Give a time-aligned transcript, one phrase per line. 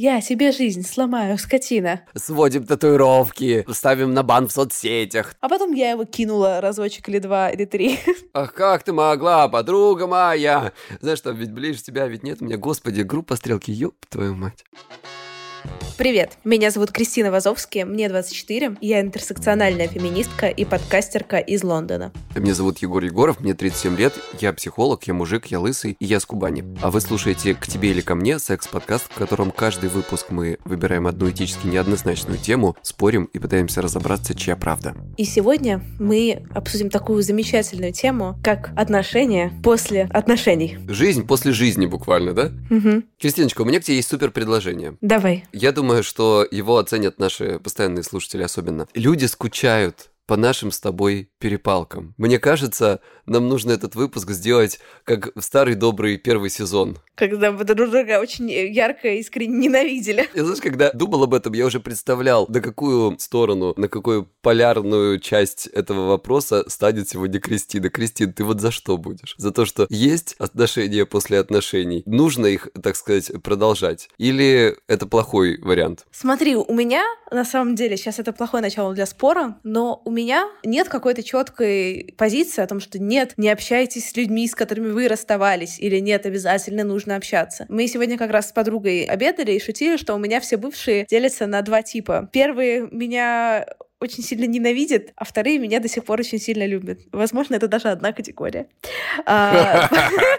[0.00, 2.02] Я себе жизнь сломаю, скотина.
[2.14, 5.34] Сводим татуировки, ставим на бан в соцсетях.
[5.40, 7.98] А потом я его кинула разочек или два, или три.
[8.32, 10.72] Ах, как ты могла, подруга моя?
[11.00, 14.64] Знаешь, что, ведь ближе тебя, ведь нет у меня, господи, группа стрелки, ёб твою мать.
[15.98, 22.12] Привет, меня зовут Кристина Вазовский, мне 24, я интерсекциональная феминистка и подкастерка из Лондона.
[22.36, 26.20] Меня зовут Егор Егоров, мне 37 лет, я психолог, я мужик, я лысый и я
[26.20, 26.64] с Кубани.
[26.82, 31.08] А вы слушаете «К тебе или ко мне» секс-подкаст, в котором каждый выпуск мы выбираем
[31.08, 34.94] одну этически неоднозначную тему, спорим и пытаемся разобраться, чья правда.
[35.16, 40.78] И сегодня мы обсудим такую замечательную тему, как отношения после отношений.
[40.86, 42.52] Жизнь после жизни буквально, да?
[42.70, 43.02] Угу.
[43.20, 44.96] Кристиночка, у меня к тебе есть супер предложение.
[45.00, 45.42] Давай.
[45.52, 48.86] Я думаю, что его оценят наши постоянные слушатели особенно.
[48.94, 52.14] Люди скучают по нашим с тобой перепалкам.
[52.18, 56.98] Мне кажется, нам нужно этот выпуск сделать как в старый добрый первый сезон.
[57.14, 60.28] Когда мы друг друга очень ярко и искренне ненавидели.
[60.34, 65.20] Я знаешь, когда думал об этом, я уже представлял, на какую сторону, на какую полярную
[65.20, 67.90] часть этого вопроса станет сегодня Кристина.
[67.90, 69.34] Кристина, ты вот за что будешь?
[69.38, 72.02] За то, что есть отношения после отношений?
[72.06, 74.08] Нужно их, так сказать, продолжать?
[74.18, 76.06] Или это плохой вариант?
[76.10, 80.48] Смотри, у меня на самом деле сейчас это плохое начало для спора, но у меня
[80.64, 85.08] нет какой-то четкой позиции о том, что нет, не общайтесь с людьми, с которыми вы
[85.08, 87.66] расставались, или нет, обязательно нужно общаться.
[87.68, 91.46] Мы сегодня как раз с подругой обедали и шутили, что у меня все бывшие делятся
[91.46, 92.28] на два типа.
[92.32, 93.66] Первые меня
[94.00, 97.00] очень сильно ненавидят, а вторые меня до сих пор очень сильно любят.
[97.12, 98.68] Возможно, это даже одна категория.
[99.26, 99.90] А,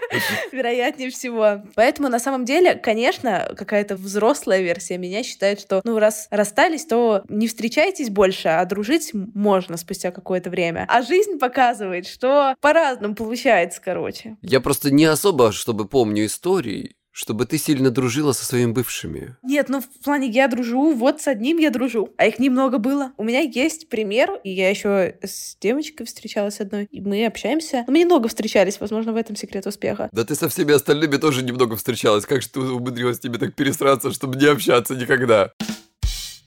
[0.52, 1.62] вероятнее всего.
[1.74, 7.22] Поэтому, на самом деле, конечно, какая-то взрослая версия меня считает, что, ну, раз расстались, то
[7.28, 10.86] не встречайтесь больше, а дружить можно спустя какое-то время.
[10.88, 14.36] А жизнь показывает, что по-разному получается, короче.
[14.42, 19.36] Я просто не особо, чтобы помню истории, чтобы ты сильно дружила со своими бывшими.
[19.42, 23.12] Нет, ну в плане я дружу, вот с одним я дружу, а их немного было.
[23.16, 27.84] У меня есть пример, и я еще с девочкой встречалась одной, и мы общаемся.
[27.88, 30.08] Мы немного встречались, возможно, в этом секрет успеха.
[30.12, 32.26] Да ты со всеми остальными тоже немного встречалась.
[32.26, 35.52] Как же ты умудрилась тебе так пересраться, чтобы не общаться никогда?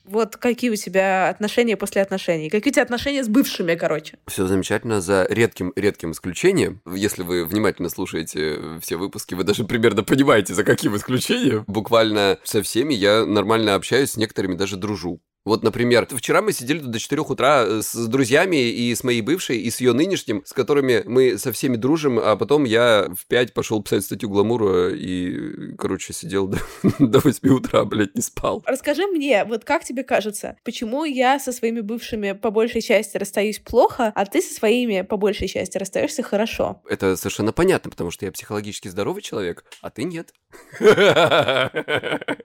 [0.06, 2.50] Вот какие у тебя отношения после отношений?
[2.50, 4.18] Какие у тебя отношения с бывшими, короче?
[4.28, 6.82] Все замечательно, за редким-редким исключением.
[6.94, 11.64] Если вы внимательно слушаете все выпуски, вы даже примерно понимаете, за каким исключением.
[11.68, 15.22] Буквально со всеми я нормально общаюсь, с некоторыми даже дружу.
[15.46, 19.58] Вот, например, вчера мы сидели до 4 утра э, с друзьями и с моей бывшей,
[19.58, 23.54] и с ее нынешним, с которыми мы со всеми дружим, а потом я в 5
[23.54, 26.60] пошел писать статью Гламура и, короче, сидел до,
[27.00, 28.64] до 8 утра, блядь, не спал.
[28.66, 33.60] Расскажи мне, вот как тебе кажется, почему я со своими бывшими по большей части расстаюсь
[33.60, 36.82] плохо, а ты со своими по большей части расстаешься хорошо?
[36.88, 40.34] Это совершенно понятно, потому что я психологически здоровый человек, а ты нет.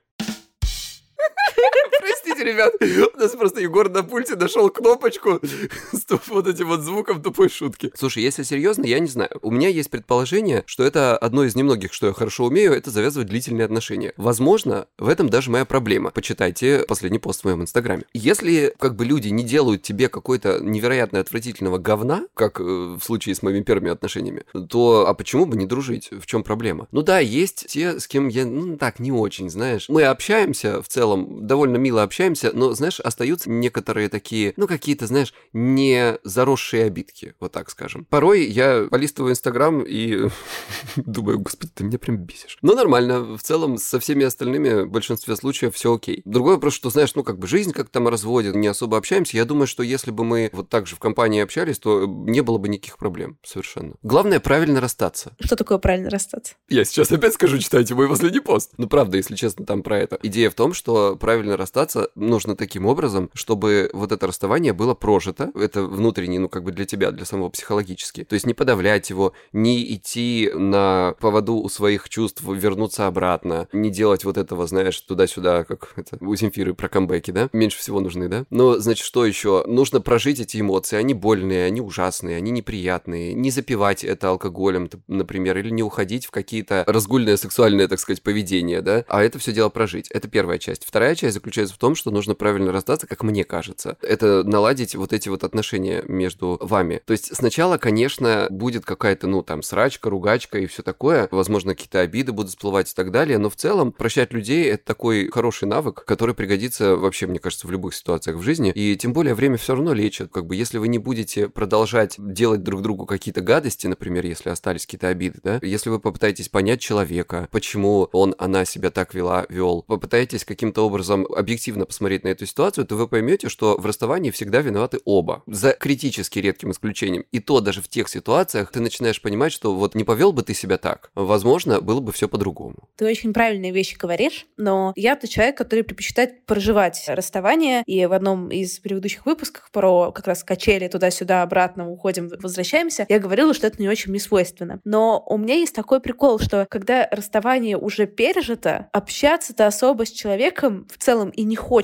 [2.39, 5.41] Простите, ребят, у нас просто Егор на пульте нашел кнопочку
[5.93, 7.91] с вот этим вот звуком тупой шутки.
[7.97, 9.31] Слушай, если серьезно, я не знаю.
[9.43, 13.29] У меня есть предположение, что это одно из немногих, что я хорошо умею, это завязывать
[13.29, 14.13] длительные отношения.
[14.17, 16.11] Возможно, в этом даже моя проблема.
[16.11, 18.05] Почитайте последний пост в моем инстаграме.
[18.13, 23.35] Если как бы люди не делают тебе какой-то невероятно отвратительного говна, как э, в случае
[23.35, 26.11] с моими первыми отношениями, то а почему бы не дружить?
[26.13, 26.87] В чем проблема?
[26.93, 29.89] Ну да, есть те, с кем я, ну так, не очень, знаешь.
[29.89, 35.35] Мы общаемся в целом, довольно мило общаемся, но, знаешь, остаются некоторые такие, ну, какие-то, знаешь,
[35.53, 38.05] не заросшие обидки, вот так скажем.
[38.05, 40.29] Порой я полистываю Инстаграм и
[40.97, 42.59] думаю, господи, ты меня прям бесишь.
[42.63, 46.23] Но нормально, в целом со всеми остальными в большинстве случаев все окей.
[46.25, 49.37] Другое вопрос, что, знаешь, ну, как бы жизнь как там разводит, не особо общаемся.
[49.37, 52.59] Я думаю, что если бы мы вот так же в компании общались, то не было
[52.59, 53.95] бы никаких проблем совершенно.
[54.03, 55.35] Главное, правильно расстаться.
[55.41, 56.55] Что такое правильно расстаться?
[56.69, 58.73] Я сейчас опять скажу, читайте мой последний пост.
[58.77, 60.19] Ну, правда, если честно, там про это.
[60.23, 65.51] Идея в том, что правильно расстаться нужно таким образом, чтобы вот это расставание было прожито.
[65.55, 68.25] Это внутренне, ну, как бы для тебя, для самого психологически.
[68.25, 73.91] То есть не подавлять его, не идти на поводу у своих чувств, вернуться обратно, не
[73.91, 77.49] делать вот этого, знаешь, туда-сюда, как это у Земфиры про камбэки, да?
[77.53, 78.45] Меньше всего нужны, да?
[78.51, 79.65] Но, значит, что еще?
[79.67, 80.97] Нужно прожить эти эмоции.
[80.97, 83.35] Они больные, они ужасные, они неприятные.
[83.35, 88.83] Не запивать это алкоголем, например, или не уходить в какие-то разгульное сексуальное, так сказать, поведение,
[88.83, 89.05] да?
[89.09, 90.09] А это все дело прожить.
[90.11, 90.85] Это первая часть.
[90.85, 93.99] Вторая часть заключается в том, что что нужно правильно расстаться, как мне кажется.
[94.01, 97.03] Это наладить вот эти вот отношения между вами.
[97.05, 101.29] То есть сначала, конечно, будет какая-то, ну, там, срачка, ругачка и все такое.
[101.31, 103.37] Возможно, какие-то обиды будут всплывать и так далее.
[103.37, 107.71] Но в целом прощать людей— это такой хороший навык, который пригодится вообще, мне кажется, в
[107.71, 108.73] любых ситуациях в жизни.
[108.75, 110.31] И тем более время все равно лечит.
[110.33, 114.87] Как бы если вы не будете продолжать делать друг другу какие-то гадости, например, если остались
[114.87, 119.83] какие-то обиды, да, если вы попытаетесь понять человека, почему он, она себя так вела, вел,
[119.83, 124.61] попытаетесь каким-то образом объективно посмотреть на эту ситуацию, то вы поймете, что в расставании всегда
[124.61, 125.43] виноваты оба.
[125.47, 127.25] За критически редким исключением.
[127.33, 130.55] И то даже в тех ситуациях ты начинаешь понимать, что вот не повел бы ты
[130.55, 132.89] себя так, возможно, было бы все по-другому.
[132.97, 138.13] Ты очень правильные вещи говоришь, но я тот человек, который предпочитает проживать расставание, и в
[138.13, 143.67] одном из предыдущих выпусков про как раз качели туда-сюда, обратно, уходим, возвращаемся, я говорила, что
[143.67, 144.81] это не очень мне свойственно.
[144.85, 150.87] Но у меня есть такой прикол, что когда расставание уже пережито, общаться-то особо с человеком
[150.91, 151.78] в целом и не хочется.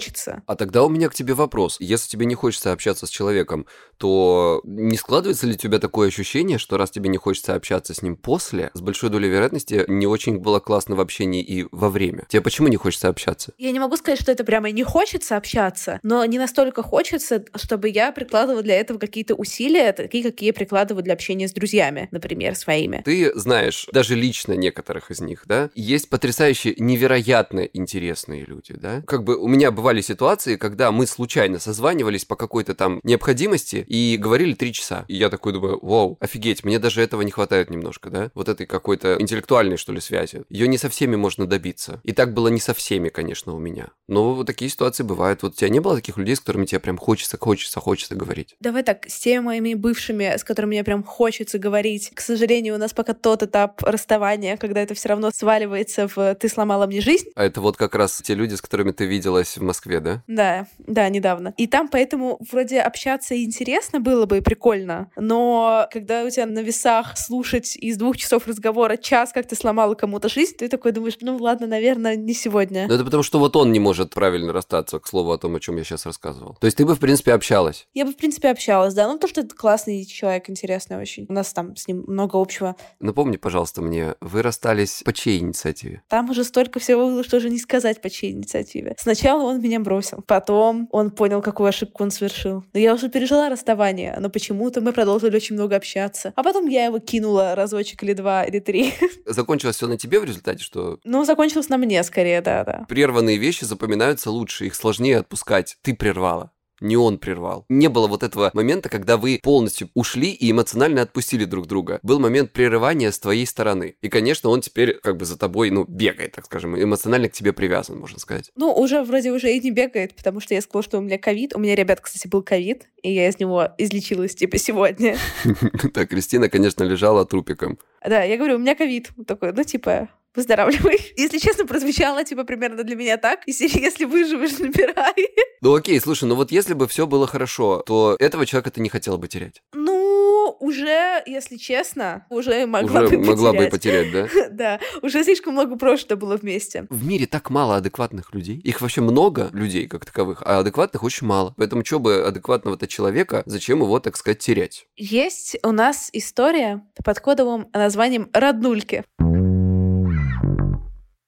[0.47, 1.77] А тогда у меня к тебе вопрос.
[1.81, 3.67] Если тебе не хочется общаться с человеком,
[3.99, 8.03] то не складывается ли у тебя такое ощущение, что раз тебе не хочется общаться с
[8.03, 12.25] ним после, с большой долей вероятности не очень было классно в общении и во время?
[12.29, 13.53] Тебе почему не хочется общаться?
[13.59, 17.89] Я не могу сказать, что это прямо не хочется общаться, но не настолько хочется, чтобы
[17.89, 22.57] я прикладывала для этого какие-то усилия, такие, какие я прикладываю для общения с друзьями, например,
[22.57, 23.03] своими.
[23.05, 25.71] Ты знаешь даже лично некоторых из них, да?
[25.75, 29.03] Есть потрясающие, невероятно интересные люди, да?
[29.07, 34.17] Как бы у меня бывали ситуации, когда мы случайно созванивались по какой-то там необходимости и
[34.17, 35.05] говорили три часа.
[35.09, 38.31] И я такой думаю, вау, офигеть, мне даже этого не хватает немножко, да?
[38.33, 40.45] Вот этой какой-то интеллектуальной, что ли, связи.
[40.49, 42.01] Ее не со всеми можно добиться.
[42.03, 43.89] И так было не со всеми, конечно, у меня.
[44.09, 45.43] Но вот такие ситуации бывают.
[45.43, 48.57] Вот у тебя не было таких людей, с которыми тебе прям хочется, хочется, хочется говорить?
[48.61, 52.11] Давай так, с теми моими бывшими, с которыми мне прям хочется говорить.
[52.15, 56.49] К сожалению, у нас пока тот этап расставания, когда это все равно сваливается в «ты
[56.49, 57.27] сломала мне жизнь».
[57.35, 60.23] А это вот как раз те люди, с которыми ты виделась в Москве, да?
[60.29, 61.53] Да, да, недавно.
[61.57, 66.61] И там поэтому вроде общаться интересно было бы и прикольно, но когда у тебя на
[66.61, 71.17] весах слушать из двух часов разговора час, как ты сломала кому-то жизнь, ты такой думаешь,
[71.21, 72.87] ну ладно, наверное, не сегодня.
[72.87, 75.61] Ну это потому, что вот он не может правильно расстаться, к слову о том, о
[75.61, 76.57] чем я сейчас рассказывал.
[76.61, 77.89] То есть ты бы, в принципе, общалась?
[77.95, 79.09] Я бы, в принципе, общалась, да.
[79.09, 81.27] Ну, то, что это классный человек, интересный очень.
[81.29, 82.77] У нас там с ним много общего.
[83.01, 86.03] Напомни, пожалуйста, мне, вы расстались по чьей инициативе?
[86.09, 88.95] Там уже столько всего было, что уже не сказать по чьей инициативе.
[88.99, 92.65] Сначала он меня бросил, потом он понял, какую ошибку он совершил.
[92.73, 96.33] Но я уже пережила расставание, но почему-то мы продолжили очень много общаться.
[96.37, 98.95] А потом я его кинула разочек или два, или три.
[99.27, 100.99] Закончилось все на тебе в результате, что...
[101.05, 102.87] Ну, закончилось на мне скорее, да, да.
[102.89, 105.77] Прерванные вещи запоминаются лучше, их сложнее отпускать.
[105.83, 106.51] Ты прервала
[106.85, 107.65] не он прервал.
[107.69, 111.99] Не было вот этого момента, когда вы полностью ушли и эмоционально отпустили друг друга.
[112.03, 113.97] Был момент прерывания с твоей стороны.
[114.01, 117.53] И, конечно, он теперь как бы за тобой, ну, бегает, так скажем, эмоционально к тебе
[117.53, 118.53] привязан, можно сказать.
[118.55, 121.57] Ну, уже вроде уже и не бегает, потому что я сказала, что у меня ковид.
[121.57, 125.17] У меня, ребят, кстати, был ковид, и я из него излечилась, типа, сегодня.
[125.95, 127.79] Так, Кристина, конечно, лежала трупиком.
[128.07, 129.11] Да, я говорю, у меня ковид.
[129.27, 131.13] Такой, ну, типа, выздоравливай.
[131.17, 133.41] Если честно, прозвучало, типа, примерно для меня так.
[133.47, 135.15] Если, если выживешь, набирай.
[135.61, 138.89] Ну окей, слушай, ну вот если бы все было хорошо, то этого человека ты не
[138.89, 139.63] хотела бы терять?
[139.73, 143.71] Ну, уже, если честно, уже могла уже бы могла потерять.
[143.73, 144.29] бы потерять, да?
[144.55, 146.87] Да, уже слишком много прошлого было вместе.
[146.91, 148.59] В мире так мало адекватных людей.
[148.59, 151.55] Их вообще много людей как таковых, а адекватных очень мало.
[151.57, 154.87] Поэтому что бы адекватного-то человека, зачем его, так сказать, терять?
[154.97, 159.05] Есть у нас история под кодовым названием «Роднульки».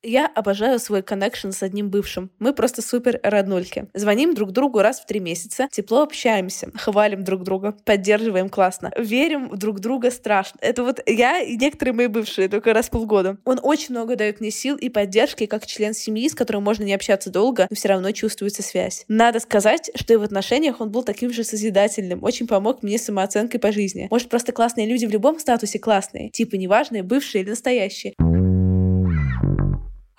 [0.09, 2.31] Я обожаю свой коннекшн с одним бывшим.
[2.39, 3.89] Мы просто супер роднульки.
[3.93, 9.51] Звоним друг другу раз в три месяца, тепло общаемся, хвалим друг друга, поддерживаем классно, верим
[9.59, 10.59] друг друга страшно.
[10.61, 13.39] Это вот я и некоторые мои бывшие, только раз в полгода.
[13.45, 16.95] Он очень много дает мне сил и поддержки, как член семьи, с которым можно не
[16.95, 19.05] общаться долго, но все равно чувствуется связь.
[19.09, 23.59] Надо сказать, что и в отношениях он был таким же созидательным, очень помог мне самооценкой
[23.59, 24.07] по жизни.
[24.09, 28.15] Может, просто классные люди в любом статусе классные, типа неважные, бывшие или настоящие.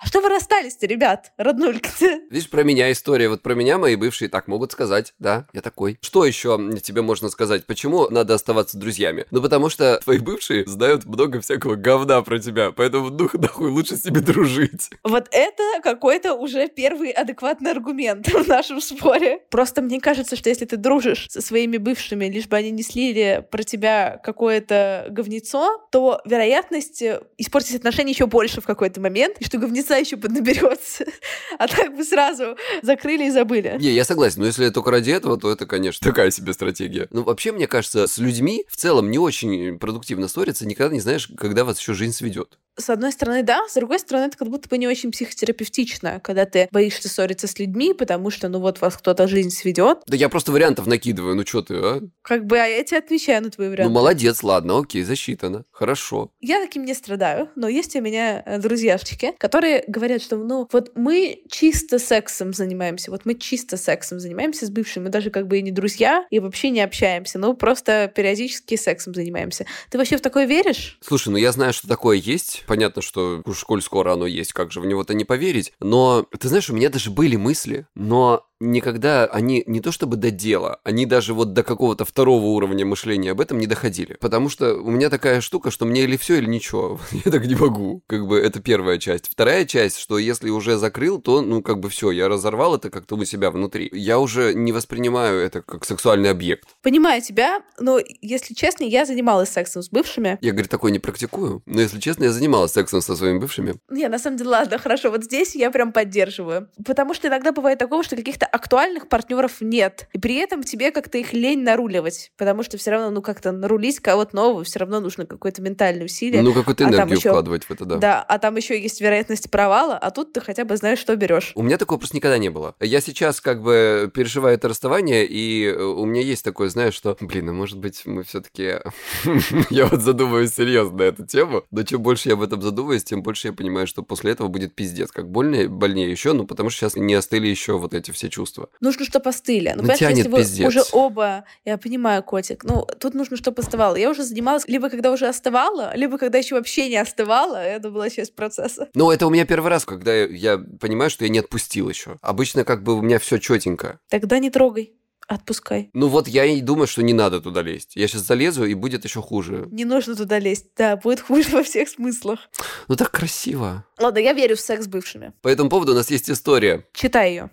[0.08, 3.28] Что вы расстались-то, ребят, роднульки Видишь, про меня история.
[3.28, 5.12] Вот про меня мои бывшие так могут сказать.
[5.18, 5.98] Да, я такой.
[6.00, 7.66] Что еще тебе можно сказать?
[7.66, 9.26] Почему надо оставаться друзьями?
[9.30, 12.72] Ну, потому что твои бывшие знают много всякого говна про тебя.
[12.72, 14.88] Поэтому, дух нахуй, лучше с ними дружить.
[15.04, 19.42] Вот это какой-то уже первый адекватный аргумент в нашем споре.
[19.50, 23.46] Просто мне кажется, что если ты дружишь со своими бывшими, лишь бы они не слили
[23.50, 27.02] про тебя какое-то говнецо, то вероятность
[27.36, 31.04] испортить отношения еще больше в какой-то момент, и что говнецо еще поднаберется.
[31.58, 33.76] А так бы сразу закрыли и забыли.
[33.80, 37.08] Не, я согласен, но если только ради этого, то это, конечно, такая себе стратегия.
[37.10, 41.28] Ну, вообще, мне кажется, с людьми в целом не очень продуктивно ссориться, никогда не знаешь,
[41.36, 42.58] когда вас еще жизнь сведет.
[42.78, 46.46] С одной стороны, да, с другой стороны, это как будто бы не очень психотерапевтично, когда
[46.46, 49.98] ты боишься ссориться с людьми, потому что, ну вот, вас кто-то жизнь сведет.
[50.06, 52.00] Да я просто вариантов накидываю, ну что ты, а?
[52.22, 53.92] Как бы, а я тебе отвечаю на твои варианты.
[53.92, 56.30] Ну молодец, ладно, окей, засчитано, хорошо.
[56.40, 60.92] Я таким не страдаю, но есть у меня э, друзьяшечки, которые говорят, что, ну, вот
[60.94, 65.58] мы чисто сексом занимаемся, вот мы чисто сексом занимаемся с бывшим, мы даже как бы
[65.58, 69.66] и не друзья, и вообще не общаемся, ну, просто периодически сексом занимаемся.
[69.90, 70.98] Ты вообще в такое веришь?
[71.02, 72.64] Слушай, ну я знаю, что такое есть.
[72.68, 75.72] Понятно, что уж коль скоро оно есть, как же в него-то не поверить.
[75.80, 80.30] Но, ты знаешь, у меня даже были мысли, но никогда они не то чтобы до
[80.30, 84.16] дела, они даже вот до какого-то второго уровня мышления об этом не доходили.
[84.20, 87.00] Потому что у меня такая штука, что мне или все, или ничего.
[87.24, 88.02] Я так не могу.
[88.06, 89.28] Как бы это первая часть.
[89.30, 93.16] Вторая часть, что если уже закрыл, то, ну, как бы все, я разорвал это как-то
[93.16, 93.88] у себя внутри.
[93.92, 96.68] Я уже не воспринимаю это как сексуальный объект.
[96.82, 100.38] Понимаю тебя, но, если честно, я занималась сексом с бывшими.
[100.40, 101.62] Я, говорю, такое не практикую.
[101.66, 103.76] Но, если честно, я занималась сексом со своими бывшими.
[103.90, 106.68] Не, на самом деле, ладно, хорошо, вот здесь я прям поддерживаю.
[106.84, 110.08] Потому что иногда бывает такого, что каких-то актуальных партнеров нет.
[110.12, 112.32] И при этом тебе как-то их лень наруливать.
[112.36, 116.42] Потому что все равно, ну, как-то нарулить кого-то нового, все равно нужно какое-то ментальное усилие.
[116.42, 117.30] Ну, какую-то а энергию еще...
[117.30, 117.96] вкладывать в это, да.
[117.96, 121.52] Да, а там еще есть вероятность провала, а тут ты хотя бы знаешь, что берешь.
[121.54, 122.74] У меня такого просто никогда не было.
[122.80, 127.16] Я сейчас как бы переживаю это расставание, и э, у меня есть такое, знаешь, что,
[127.20, 128.76] блин, ну, может быть, мы все-таки...
[129.70, 133.22] Я вот задумываюсь серьезно на эту тему, но чем больше я об этом задумываюсь, тем
[133.22, 135.10] больше я понимаю, что после этого будет пиздец.
[135.10, 138.37] Как больнее, больнее еще, ну, потому что сейчас не остыли еще вот эти все чувства.
[138.80, 139.72] Нужно, чтобы остыли.
[139.76, 140.58] Ну, ну тянет если пиздец.
[140.58, 143.96] вы уже оба, я понимаю, котик, ну, тут нужно, чтобы остывало.
[143.96, 147.56] Я уже занималась либо когда уже остывала, либо когда еще вообще не остывала.
[147.56, 148.88] Это была часть процесса.
[148.94, 152.16] Ну, это у меня первый раз, когда я понимаю, что я не отпустил еще.
[152.20, 154.00] Обычно как бы у меня все четенько.
[154.08, 154.94] Тогда не трогай.
[155.28, 155.90] Отпускай.
[155.92, 157.96] Ну вот я и думаю, что не надо туда лезть.
[157.96, 159.68] Я сейчас залезу, и будет еще хуже.
[159.70, 160.68] Не нужно туда лезть.
[160.74, 162.48] Да, будет хуже во всех смыслах.
[162.88, 163.84] Ну так красиво.
[163.98, 165.34] Ладно, я верю в секс с бывшими.
[165.42, 166.86] По этому поводу у нас есть история.
[166.94, 167.50] Читай ее.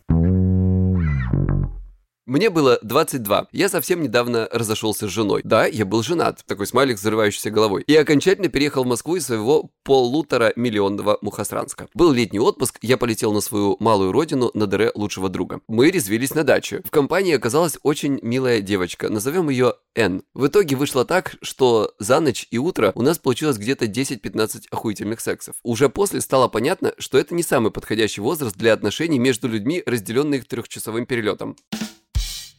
[2.28, 3.50] Мне было 22.
[3.52, 5.42] Я совсем недавно разошелся с женой.
[5.44, 6.44] Да, я был женат.
[6.48, 7.84] Такой смайлик с взрывающейся головой.
[7.86, 11.88] И окончательно переехал в Москву из своего полутора миллионного Мухасранска.
[11.94, 15.62] Был летний отпуск, я полетел на свою малую родину на дыре лучшего друга.
[15.68, 16.82] Мы резвились на даче.
[16.84, 19.08] В компании оказалась очень милая девочка.
[19.10, 20.24] Назовем ее Н.
[20.34, 25.20] В итоге вышло так, что за ночь и утро у нас получилось где-то 10-15 охуительных
[25.20, 25.58] сексов.
[25.62, 30.48] Уже после стало понятно, что это не самый подходящий возраст для отношений между людьми, разделенных
[30.48, 31.56] трехчасовым перелетом.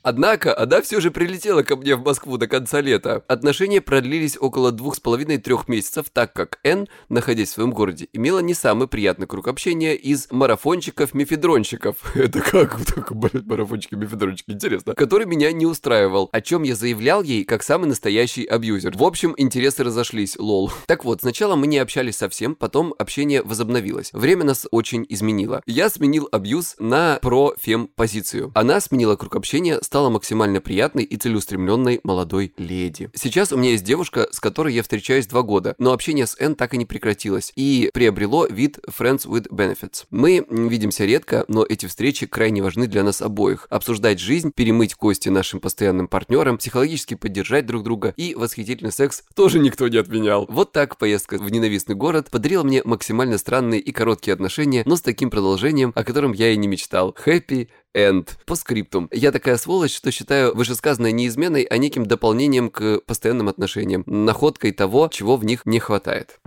[0.07, 3.25] Однако она все же прилетела ко мне в Москву до конца лета.
[3.27, 8.39] Отношения продлились около двух с половиной-трех месяцев, так как Н, находясь в своем городе, имела
[8.39, 11.97] не самый приятный круг общения из марафончиков-мефедронщиков.
[12.15, 12.77] Это как?
[12.85, 14.95] Так, блядь, марафончики-мефедрончики, интересно.
[14.95, 18.97] Который меня не устраивал, о чем я заявлял ей как самый настоящий абьюзер.
[18.97, 20.71] В общем, интересы разошлись, лол.
[20.87, 24.11] Так вот, сначала мы не общались совсем, потом общение возобновилось.
[24.13, 25.63] Время нас очень изменило.
[25.67, 28.53] Я сменил абьюз на про-фем позицию.
[28.55, 33.11] Она сменила круг общения, стала максимально приятной и целеустремленной молодой леди.
[33.15, 36.55] Сейчас у меня есть девушка, с которой я встречаюсь два года, но общение с Н
[36.55, 40.05] так и не прекратилось и приобрело вид Friends with Benefits.
[40.11, 43.67] Мы видимся редко, но эти встречи крайне важны для нас обоих.
[43.71, 49.59] Обсуждать жизнь, перемыть кости нашим постоянным партнерам, психологически поддержать друг друга и восхитительный секс тоже
[49.59, 50.47] никто не отменял.
[50.49, 55.01] Вот так поездка в ненавистный город подарила мне максимально странные и короткие отношения, но с
[55.01, 57.17] таким продолжением, о котором я и не мечтал.
[57.25, 58.29] Happy end.
[58.45, 59.09] По скриптум.
[59.13, 64.73] Я такая сволочь, что считаю вышесказанное не изменой, а неким дополнением к постоянным отношениям, находкой
[64.73, 66.39] того, чего в них не хватает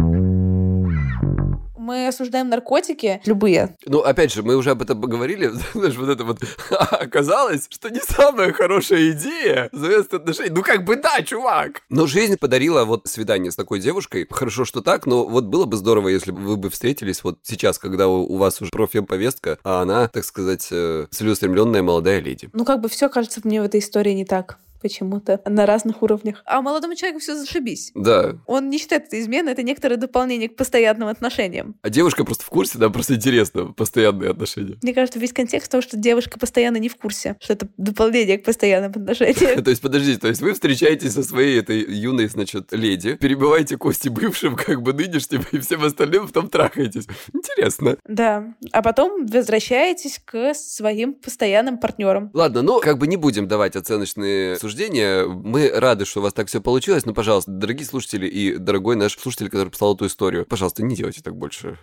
[1.89, 3.75] мы осуждаем наркотики, любые.
[3.88, 6.39] Ну, опять же, мы уже об этом поговорили, знаешь, вот это вот
[6.91, 10.51] оказалось, что не самая хорошая идея завязать отношения.
[10.51, 11.81] Ну, как бы да, чувак.
[11.89, 14.27] Но жизнь подарила вот свидание с такой девушкой.
[14.29, 17.79] Хорошо, что так, но вот было бы здорово, если бы вы бы встретились вот сейчас,
[17.79, 22.50] когда у, вас уже профем-повестка, а она, так сказать, э, целеустремленная молодая леди.
[22.53, 26.41] Ну, как бы все кажется мне в этой истории не так почему-то на разных уровнях.
[26.45, 27.91] А молодому человеку все зашибись.
[27.95, 28.38] Да.
[28.45, 31.75] Он не считает это изменой, это некоторое дополнение к постоянным отношениям.
[31.81, 34.77] А девушка просто в курсе, да, просто интересно, постоянные отношения.
[34.81, 38.43] Мне кажется, весь контекст того, что девушка постоянно не в курсе, что это дополнение к
[38.43, 39.63] постоянным отношениям.
[39.69, 44.09] То есть, подождите, то есть вы встречаетесь со своей этой юной, значит, леди, перебиваете кости
[44.09, 47.07] бывшим, как бы нынешним, и всем остальным потом трахаетесь.
[47.33, 47.98] Интересно.
[48.07, 48.53] Да.
[48.71, 52.31] А потом возвращаетесь к своим постоянным партнерам.
[52.33, 55.25] Ладно, ну, как бы не будем давать оценочные обсуждения.
[55.25, 59.17] Мы рады, что у вас так все получилось, но, пожалуйста, дорогие слушатели и дорогой наш
[59.17, 61.79] слушатель, который послал эту историю, пожалуйста, не делайте так больше.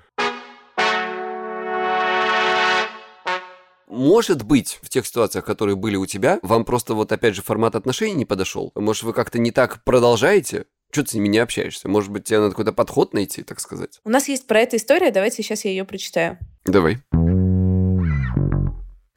[3.88, 7.74] Может быть, в тех ситуациях, которые были у тебя, вам просто вот опять же формат
[7.74, 8.70] отношений не подошел.
[8.76, 10.66] Может, вы как-то не так продолжаете?
[10.92, 11.88] Что ты с ними не общаешься?
[11.88, 14.00] Может быть, тебе надо какой-то подход найти, так сказать?
[14.04, 16.38] У нас есть про эту историю, давайте сейчас я ее прочитаю.
[16.64, 16.98] Давай.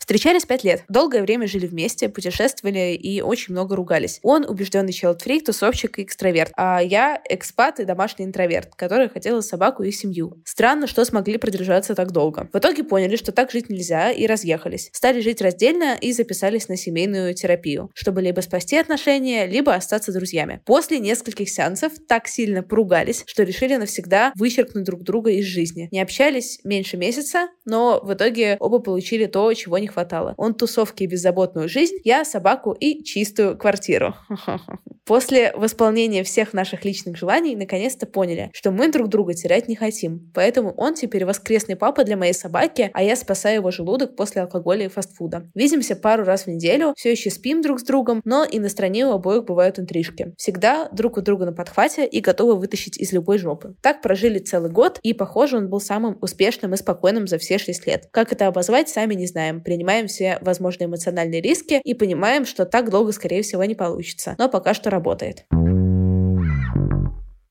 [0.10, 0.86] Встречались пять лет.
[0.90, 4.20] Долгое время жили вместе, путешествовали и очень много ругались.
[4.24, 9.84] Он убежденный челдфрик, тусовщик и экстраверт, а я экспат и домашний интроверт, который хотела собаку
[9.84, 10.42] и семью.
[10.46, 12.50] Странно, что смогли продержаться так долго.
[12.52, 14.90] В итоге поняли, что так жить нельзя и разъехались.
[14.94, 20.64] Стали жить раздельно и записались на семейную терапию, чтобы либо спасти отношения, либо остаться друзьями.
[20.66, 25.88] После нескольких сеансов так сильно поругались, что решили навсегда вычеркнуть друг друга из жизни.
[25.92, 30.34] Не общались меньше месяца, но в итоге оба получили то, чего не хватало хватало.
[30.38, 34.16] Он тусовки и беззаботную жизнь, я собаку и чистую квартиру.
[35.10, 40.32] После восполнения всех наших личных желаний наконец-то поняли, что мы друг друга терять не хотим.
[40.36, 44.86] Поэтому он теперь воскресный папа для моей собаки, а я спасаю его желудок после алкоголя
[44.86, 45.50] и фастфуда.
[45.56, 49.08] Видимся пару раз в неделю, все еще спим друг с другом, но и на стороне
[49.08, 50.32] у обоих бывают интрижки.
[50.38, 53.74] Всегда друг у друга на подхвате и готовы вытащить из любой жопы.
[53.82, 57.88] Так прожили целый год, и, похоже, он был самым успешным и спокойным за все шесть
[57.88, 58.08] лет.
[58.12, 59.64] Как это обозвать, сами не знаем.
[59.64, 64.36] Принимаем все возможные эмоциональные риски и понимаем, что так долго, скорее всего, не получится.
[64.38, 65.46] Но пока что работает.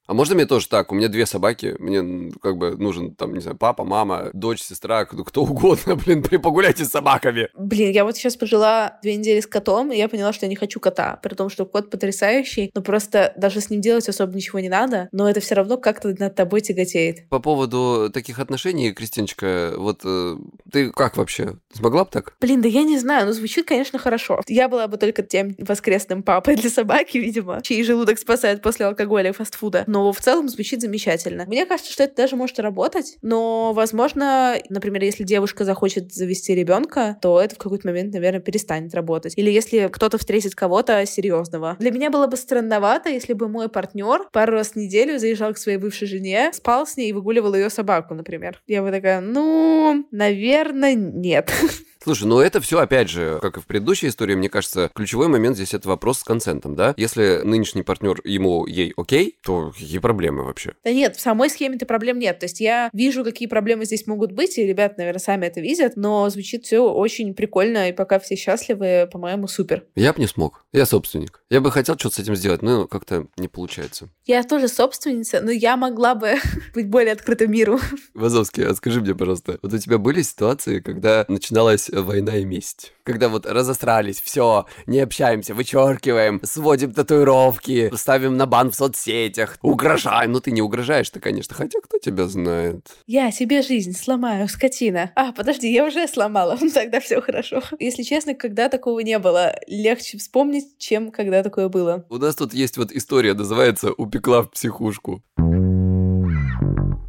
[0.09, 0.91] А можно мне тоже так?
[0.91, 5.05] У меня две собаки, мне как бы нужен там, не знаю, папа, мама, дочь, сестра,
[5.05, 7.51] кто, кто угодно, блин, погуляйте с собаками.
[7.55, 10.57] Блин, я вот сейчас пожила две недели с котом, и я поняла, что я не
[10.57, 14.61] хочу кота, при том, что кот потрясающий, но просто даже с ним делать особо ничего
[14.61, 17.29] не надо, но это все равно как-то над тобой тяготеет.
[17.29, 20.37] По поводу таких отношений, Кристиночка, вот э,
[20.73, 21.59] ты как вообще?
[21.75, 22.35] Смогла бы так?
[22.41, 24.41] Блин, да я не знаю, ну звучит, конечно, хорошо.
[24.47, 29.29] Я была бы только тем воскресным папой для собаки, видимо, чей желудок спасает после алкоголя
[29.29, 29.85] и фастфуда.
[29.87, 31.45] Но но в целом звучит замечательно.
[31.47, 37.19] Мне кажется, что это даже может работать, но, возможно, например, если девушка захочет завести ребенка,
[37.21, 39.33] то это в какой-то момент, наверное, перестанет работать.
[39.37, 41.77] Или если кто-то встретит кого-то серьезного.
[41.81, 45.59] Для меня было бы странновато, если бы мой партнер пару раз в неделю заезжал к
[45.59, 48.63] своей бывшей жене, спал с ней и выгуливал ее собаку, например.
[48.69, 51.53] Я бы такая, ну, наверное, нет.
[52.09, 55.57] Слушай, ну это все, опять же, как и в предыдущей истории, мне кажется, ключевой момент
[55.57, 56.95] здесь это вопрос с консентом, да?
[56.97, 60.73] Если нынешний партнер ему ей окей, то какие проблемы вообще?
[60.85, 62.39] Да нет, в самой схеме-то проблем нет.
[62.39, 65.97] То есть я вижу, какие проблемы здесь могут быть, и ребят, наверное, сами это видят,
[65.97, 69.85] но звучит все очень прикольно, и пока все счастливы, по-моему, супер.
[69.95, 70.65] Я бы не смог.
[70.73, 71.43] Я собственник.
[71.51, 74.09] Я бы хотел что-то с этим сделать, но как-то не получается.
[74.25, 76.37] Я тоже собственница, но я могла бы
[76.75, 77.79] быть более открыта миру.
[78.15, 82.93] Вазовский, а скажи мне, пожалуйста, вот у тебя были ситуации, когда начиналась война и месть.
[83.05, 90.33] Когда вот разосрались, все, не общаемся, вычеркиваем, сводим татуировки, ставим на бан в соцсетях, угрожаем.
[90.33, 92.87] Ну ты не угрожаешь-то, конечно, хотя кто тебя знает.
[93.07, 95.13] Я себе жизнь сломаю, скотина.
[95.15, 97.63] А, подожди, я уже сломала, тогда все хорошо.
[97.79, 102.05] Если честно, когда такого не было, легче вспомнить, чем когда такое было.
[102.11, 105.23] У нас тут есть вот история, называется «Упекла в психушку».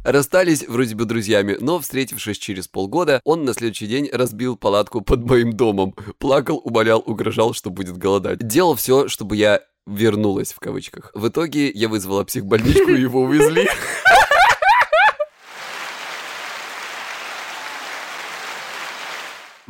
[0.04, 5.24] Расстались вроде бы друзьями, но, встретившись через полгода, он на следующий день разбил палатку под
[5.24, 5.94] моим домом.
[6.18, 8.38] Плакал, умолял, угрожал, что будет голодать.
[8.38, 11.10] Делал все, чтобы я вернулась в кавычках.
[11.14, 13.68] В итоге я вызвала психбольничку его увезли.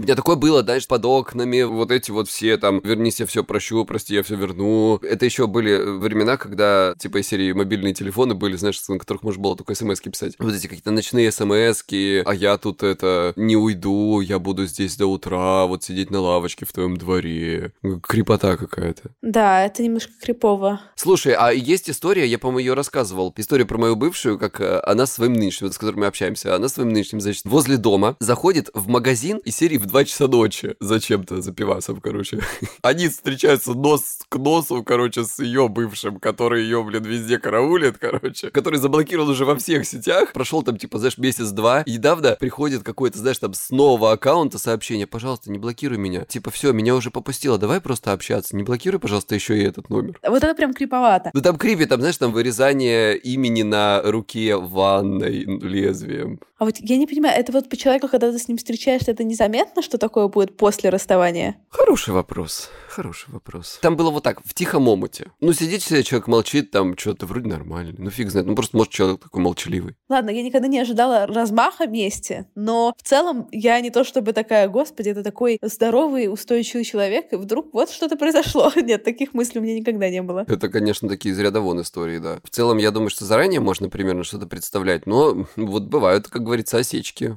[0.00, 3.44] У меня такое было, знаешь, под окнами, вот эти вот все там, вернись, я все
[3.44, 4.96] прощу, прости, я все верну.
[5.02, 9.42] Это еще были времена, когда, типа, из серии мобильные телефоны были, знаешь, на которых можно
[9.42, 10.36] было только смс писать.
[10.38, 11.82] Вот эти какие-то ночные смс
[12.24, 16.64] а я тут это не уйду, я буду здесь до утра, вот сидеть на лавочке
[16.64, 17.74] в твоем дворе.
[18.02, 19.10] Крепота какая-то.
[19.20, 20.80] Да, это немножко крипово.
[20.94, 23.34] Слушай, а есть история, я, по-моему, ее рассказывал.
[23.36, 26.68] История про мою бывшую, как э, она с своим нынешним, с которым мы общаемся, она
[26.68, 30.76] с своим нынешним, значит, возле дома заходит в магазин из серии в 2 часа ночи
[30.80, 32.40] зачем-то за пивасом, короче.
[32.82, 38.50] Они встречаются нос к носу, короче, с ее бывшим, который ее, блин, везде караулит, короче,
[38.50, 40.32] который заблокирован уже во всех сетях.
[40.32, 41.82] Прошел там, типа, знаешь, месяц-два.
[41.82, 46.24] И недавно приходит какой-то, знаешь, там с нового аккаунта сообщение, пожалуйста, не блокируй меня.
[46.24, 48.56] Типа, все, меня уже попустило, давай просто общаться.
[48.56, 50.18] Не блокируй, пожалуйста, еще и этот номер.
[50.26, 51.30] Вот это прям криповато.
[51.34, 56.40] Ну там крипи, там, знаешь, там вырезание имени на руке ванной лезвием.
[56.60, 59.24] А вот я не понимаю, это вот по человеку, когда ты с ним встречаешься, это
[59.24, 61.56] незаметно, что такое будет после расставания?
[61.68, 62.70] Хороший вопрос.
[62.88, 63.78] Хороший вопрос.
[63.82, 65.30] Там было вот так, в тихом омуте.
[65.40, 67.94] Ну, сидит себе, человек молчит, там что-то вроде нормально.
[67.98, 68.46] Ну, фиг знает.
[68.46, 69.96] Ну, просто, может, человек такой молчаливый.
[70.08, 74.68] Ладно, я никогда не ожидала размаха вместе, но в целом я не то чтобы такая,
[74.68, 78.72] господи, это такой здоровый, устойчивый человек, и вдруг вот что-то произошло.
[78.76, 80.44] Нет, таких мыслей у меня никогда не было.
[80.48, 82.40] Это, конечно, такие из ряда вон истории, да.
[82.42, 86.78] В целом, я думаю, что заранее можно примерно что-то представлять, но вот бывают, как говорится,
[86.78, 87.36] осечки.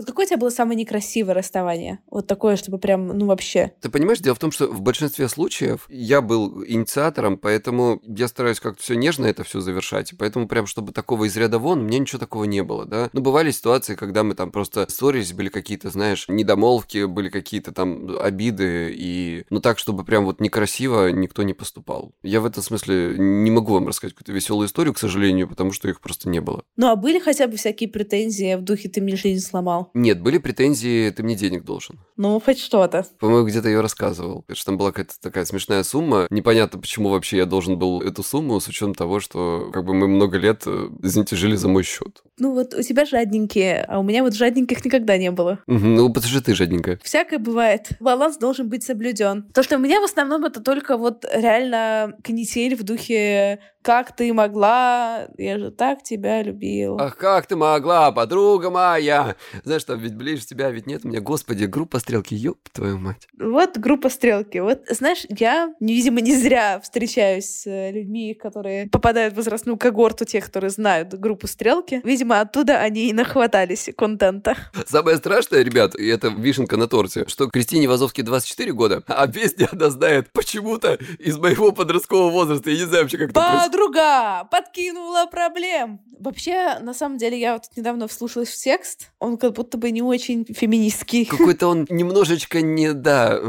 [0.00, 1.98] Вот какое у тебя было самое некрасивое расставание?
[2.10, 3.72] Вот такое, чтобы прям, ну вообще.
[3.82, 8.60] Ты понимаешь, дело в том, что в большинстве случаев я был инициатором, поэтому я стараюсь
[8.60, 10.14] как-то все нежно это все завершать.
[10.18, 13.10] Поэтому прям, чтобы такого из ряда вон, мне ничего такого не было, да.
[13.12, 18.16] Ну, бывали ситуации, когда мы там просто ссорились, были какие-то, знаешь, недомолвки, были какие-то там
[18.18, 19.44] обиды, и...
[19.50, 22.14] Ну, так, чтобы прям вот некрасиво никто не поступал.
[22.22, 25.90] Я в этом смысле не могу вам рассказать какую-то веселую историю, к сожалению, потому что
[25.90, 26.62] их просто не было.
[26.76, 29.89] Ну, а были хотя бы всякие претензии в духе «ты мне жизнь сломал»?
[29.94, 32.00] Нет, были претензии «ты мне денег должен».
[32.16, 33.06] Ну, хоть что-то.
[33.18, 34.44] По-моему, где-то ее рассказывал.
[34.52, 36.26] Что там была какая-то такая смешная сумма.
[36.30, 40.08] Непонятно, почему вообще я должен был эту сумму, с учетом того, что как бы мы
[40.08, 42.22] много лет, э, извините, жили за мой счет.
[42.38, 45.60] Ну вот у тебя жадненькие, а у меня вот жадненьких никогда не было.
[45.66, 46.98] Ну, потому что ты жадненькая.
[47.02, 47.90] Всякое бывает.
[48.00, 49.44] Баланс должен быть соблюден.
[49.54, 54.32] То, что у меня в основном это только вот реально канитель в духе как ты
[54.32, 55.28] могла?
[55.38, 56.98] Я же так тебя любил.
[57.00, 59.36] Ах, как ты могла, подруга моя?
[59.64, 61.20] Знаешь, там ведь ближе тебя, ведь нет у меня.
[61.20, 63.28] Господи, группа стрелки, ёб твою мать.
[63.38, 64.58] Вот группа стрелки.
[64.58, 70.24] Вот, знаешь, я, видимо, не зря встречаюсь с э, людьми, которые попадают в возрастную когорту
[70.24, 72.00] тех, которые знают группу стрелки.
[72.04, 74.56] Видимо, оттуда они и нахватались контента.
[74.86, 79.66] Самое страшное, ребят, и это вишенка на торте, что Кристине Вазовски 24 года, а песни
[79.72, 82.70] она знает почему-то из моего подросткового возраста.
[82.70, 86.00] Я не знаю вообще, как это подруга подкинула проблем.
[86.18, 89.10] Вообще, на самом деле, я вот недавно вслушалась в текст.
[89.20, 91.24] Он как будто бы не очень феминистский.
[91.24, 93.40] Какой-то он немножечко не, да,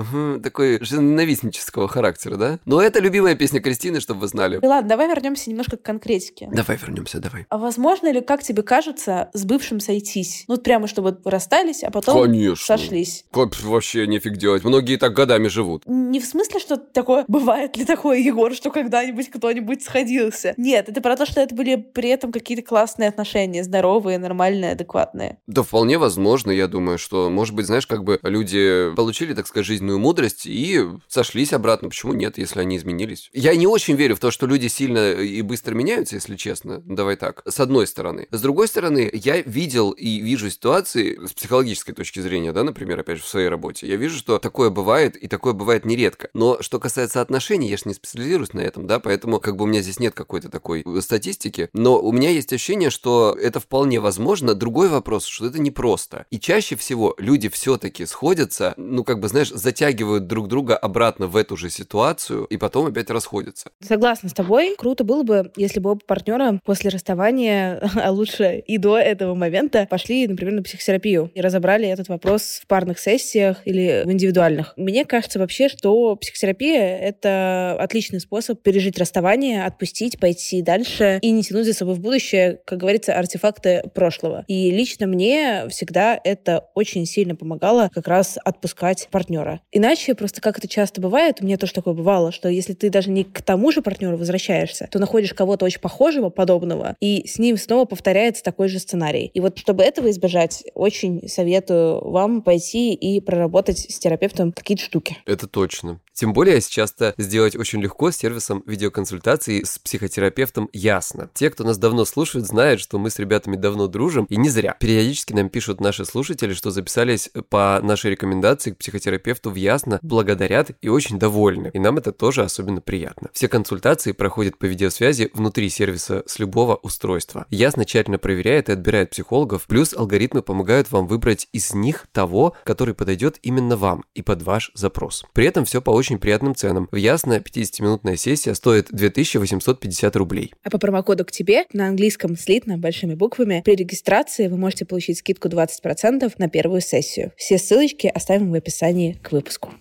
[0.42, 2.60] такой ненавистнического характера, да?
[2.66, 4.60] Но это любимая песня Кристины, чтобы вы знали.
[4.62, 6.48] И ладно, давай вернемся немножко к конкретике.
[6.50, 7.46] Давай вернемся, давай.
[7.50, 10.46] А возможно ли, как тебе кажется, с бывшим сойтись?
[10.48, 12.78] Ну, вот прямо, чтобы расстались, а потом Конечно.
[12.78, 13.26] сошлись.
[13.34, 14.64] Как вообще нифиг делать?
[14.64, 15.84] Многие так годами живут.
[15.88, 20.54] Не в смысле, что такое, бывает ли такое, Егор, что когда-нибудь кто-нибудь сходился?
[20.58, 24.72] Нет, это про то, что это были при этом какие-то какие классные отношения, здоровые, нормальные,
[24.74, 25.38] адекватные.
[25.48, 29.66] Да, вполне возможно, я думаю, что, может быть, знаешь, как бы люди получили, так сказать,
[29.66, 31.90] жизненную мудрость и сошлись обратно.
[31.90, 33.30] Почему нет, если они изменились?
[33.34, 36.82] Я не очень верю в то, что люди сильно и быстро меняются, если честно.
[36.86, 37.42] Давай так.
[37.48, 38.28] С одной стороны.
[38.32, 43.18] С другой стороны, я видел и вижу ситуации с психологической точки зрения, да, например, опять
[43.18, 43.88] же, в своей работе.
[43.88, 46.30] Я вижу, что такое бывает, и такое бывает нередко.
[46.34, 49.68] Но что касается отношений, я же не специализируюсь на этом, да, поэтому как бы у
[49.68, 54.00] меня здесь нет какой-то такой статистики, но у меня есть есть ощущение, что это вполне
[54.00, 54.56] возможно.
[54.56, 56.26] Другой вопрос, что это непросто.
[56.32, 61.36] И чаще всего люди все-таки сходятся, ну, как бы, знаешь, затягивают друг друга обратно в
[61.36, 63.70] эту же ситуацию и потом опять расходятся.
[63.80, 64.76] Согласна с тобой.
[64.78, 69.88] Круто было бы, если бы оба партнера после расставания, а лучше и до этого момента,
[69.90, 74.74] пошли, например, на психотерапию и разобрали этот вопрос в парных сессиях или в индивидуальных.
[74.78, 81.44] Мне кажется вообще, что психотерапия— это отличный способ пережить расставание, отпустить, пойти дальше и не
[81.44, 84.46] тянуть за собой в будущее, как говорится, артефакты прошлого.
[84.48, 89.62] И лично мне всегда это очень сильно помогало как раз отпускать партнера.
[89.72, 93.10] Иначе просто как это часто бывает, у меня тоже такое бывало, что если ты даже
[93.10, 97.58] не к тому же партнеру возвращаешься, то находишь кого-то очень похожего, подобного, и с ним
[97.58, 99.32] снова повторяется такой же сценарий.
[99.34, 105.18] И вот чтобы этого избежать, очень советую вам пойти и проработать с терапевтом какие-то штуки.
[105.26, 106.00] Это точно.
[106.22, 111.32] Тем более сейчас это сделать очень легко с сервисом видеоконсультаций с психотерапевтом Ясно.
[111.34, 114.78] Те, кто нас давно слушают, знают, что мы с ребятами давно дружим, и не зря.
[114.80, 120.70] Периодически нам пишут наши слушатели, что записались по нашей рекомендации к психотерапевту в Ясно, благодарят
[120.82, 121.72] и очень довольны.
[121.74, 123.30] И нам это тоже особенно приятно.
[123.34, 127.48] Все консультации проходят по видеосвязи внутри сервиса с любого устройства.
[127.50, 132.94] Ясно тщательно проверяет и отбирает психологов, плюс алгоритмы помогают вам выбрать из них того, который
[132.94, 135.26] подойдет именно вам и под ваш запрос.
[135.34, 136.88] При этом все по очень приятным ценам.
[136.92, 140.54] В Ясно 50-минутная сессия стоит 2850 рублей.
[140.64, 145.20] А по промокоду к тебе на английском слитно большими буквами при регистрации вы можете получить
[145.20, 147.32] скидку 20% на первую сессию.
[147.38, 149.74] Все ссылочки оставим в описании к выпуску.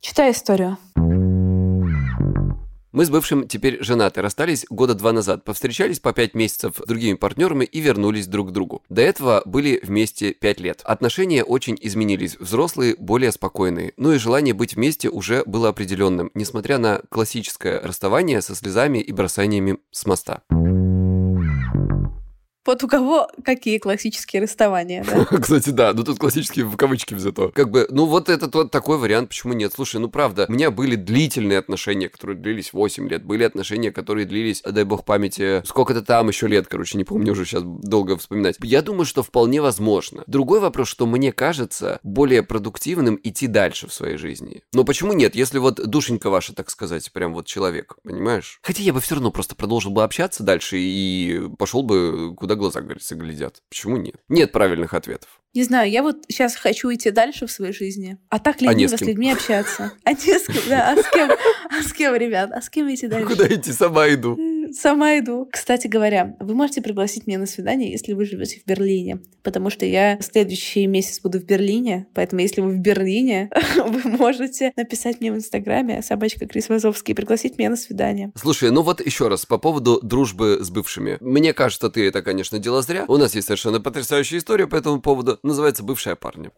[0.00, 0.78] Читай историю.
[2.96, 7.12] Мы с бывшим теперь женаты, расстались года два назад, повстречались по пять месяцев с другими
[7.12, 8.82] партнерами и вернулись друг к другу.
[8.88, 10.80] До этого были вместе пять лет.
[10.82, 16.78] Отношения очень изменились, взрослые более спокойные, ну и желание быть вместе уже было определенным, несмотря
[16.78, 20.40] на классическое расставание со слезами и бросаниями с моста.
[22.66, 25.24] Вот у кого какие классические расставания, да?
[25.40, 27.48] Кстати, да, ну тут классические в кавычки взято.
[27.54, 29.72] Как бы, ну вот этот вот такой вариант, почему нет?
[29.72, 34.26] Слушай, ну правда, у меня были длительные отношения, которые длились 8 лет, были отношения, которые
[34.26, 38.56] длились, дай бог памяти, сколько-то там еще лет, короче, не помню уже сейчас долго вспоминать.
[38.62, 40.24] Я думаю, что вполне возможно.
[40.26, 44.62] Другой вопрос, что мне кажется более продуктивным идти дальше в своей жизни.
[44.72, 48.58] Но почему нет, если вот душенька ваша, так сказать, прям вот человек, понимаешь?
[48.62, 52.80] Хотя я бы все равно просто продолжил бы общаться дальше и пошел бы куда глаза,
[52.80, 53.62] говорится, глядят.
[53.68, 54.16] Почему нет?
[54.28, 55.40] Нет правильных ответов.
[55.54, 58.18] Не знаю, я вот сейчас хочу идти дальше в своей жизни.
[58.28, 59.92] А так лениво а с, с людьми общаться.
[60.04, 60.92] А не с кем, да.
[60.92, 62.50] А с кем, а с кем, ребят?
[62.52, 63.28] А с кем идти дальше?
[63.28, 63.72] Куда идти?
[63.72, 64.36] Сама иду.
[64.76, 65.48] Сама иду.
[65.50, 69.20] Кстати говоря, вы можете пригласить меня на свидание, если вы живете в Берлине.
[69.42, 72.06] Потому что я следующий месяц буду в Берлине.
[72.14, 77.14] Поэтому, если вы в Берлине, вы можете написать мне в Инстаграме собачка Крис Вазовский и
[77.14, 78.32] пригласить меня на свидание.
[78.34, 81.16] Слушай, ну вот еще раз, по поводу дружбы с бывшими.
[81.20, 83.06] Мне кажется, ты это, конечно, дело зря.
[83.08, 85.38] У нас есть совершенно потрясающая история по этому поводу.
[85.42, 86.50] Называется «Бывшая парня».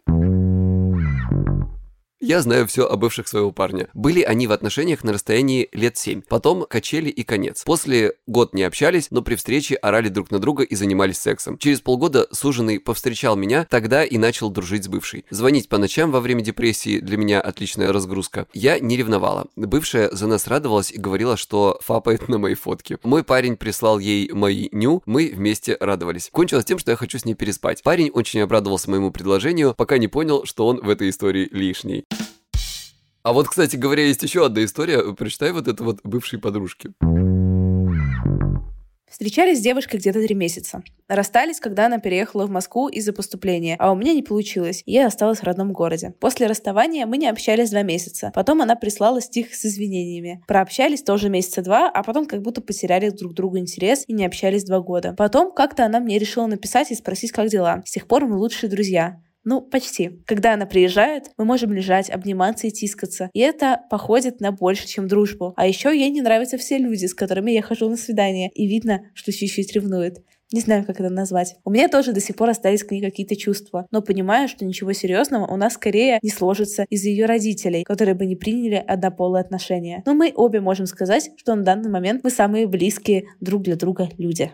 [2.28, 3.88] Я знаю все о бывших своего парня.
[3.94, 6.20] Были они в отношениях на расстоянии лет 7.
[6.28, 7.62] Потом качели и конец.
[7.64, 11.56] После год не общались, но при встрече орали друг на друга и занимались сексом.
[11.56, 15.24] Через полгода суженый повстречал меня, тогда и начал дружить с бывшей.
[15.30, 18.46] Звонить по ночам во время депрессии для меня отличная разгрузка.
[18.52, 19.46] Я не ревновала.
[19.56, 22.98] Бывшая за нас радовалась и говорила, что фапает на мои фотки.
[23.04, 26.28] Мой парень прислал ей мои ню, мы вместе радовались.
[26.30, 27.82] Кончилось тем, что я хочу с ней переспать.
[27.82, 32.04] Парень очень обрадовался моему предложению, пока не понял, что он в этой истории лишний.
[33.28, 35.12] А вот, кстати говоря, есть еще одна история.
[35.12, 36.94] Прочитай вот это вот бывшей подружки.
[39.06, 40.82] Встречались с девушкой где-то три месяца.
[41.08, 45.06] Расстались, когда она переехала в Москву из-за поступления, а у меня не получилось, и я
[45.06, 46.14] осталась в родном городе.
[46.20, 48.32] После расставания мы не общались два месяца.
[48.34, 50.42] Потом она прислала стих с извинениями.
[50.48, 54.64] Прообщались тоже месяца два, а потом как будто потеряли друг другу интерес и не общались
[54.64, 55.14] два года.
[55.18, 57.82] Потом как-то она мне решила написать и спросить, как дела.
[57.84, 59.20] С тех пор мы лучшие друзья.
[59.48, 60.20] Ну, почти.
[60.26, 63.30] Когда она приезжает, мы можем лежать, обниматься и тискаться.
[63.32, 65.54] И это походит на больше, чем дружбу.
[65.56, 68.50] А еще ей не нравятся все люди, с которыми я хожу на свидание.
[68.52, 70.18] И видно, что чуть-чуть ревнует.
[70.52, 71.56] Не знаю, как это назвать.
[71.64, 74.92] У меня тоже до сих пор остались к ней какие-то чувства, но понимаю, что ничего
[74.92, 80.02] серьезного у нас скорее не сложится из-за ее родителей, которые бы не приняли однополые отношения.
[80.04, 84.11] Но мы обе можем сказать, что на данный момент мы самые близкие друг для друга
[84.18, 84.52] люди.